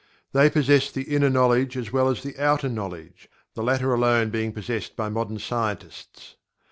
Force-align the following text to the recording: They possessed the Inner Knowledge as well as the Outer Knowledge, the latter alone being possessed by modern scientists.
They 0.31 0.49
possessed 0.49 0.95
the 0.95 1.03
Inner 1.03 1.29
Knowledge 1.29 1.77
as 1.77 1.91
well 1.91 2.09
as 2.09 2.23
the 2.23 2.35
Outer 2.39 2.69
Knowledge, 2.69 3.29
the 3.53 3.61
latter 3.61 3.93
alone 3.93 4.31
being 4.31 4.51
possessed 4.51 4.95
by 4.95 5.09
modern 5.09 5.37
scientists. 5.37 6.37